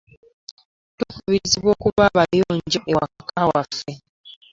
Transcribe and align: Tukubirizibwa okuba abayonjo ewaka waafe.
Tukubirizibwa 0.97 1.69
okuba 1.75 2.01
abayonjo 2.09 2.79
ewaka 2.91 3.41
waafe. 3.49 3.91